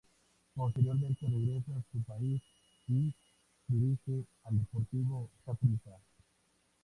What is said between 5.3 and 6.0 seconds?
Saprissa.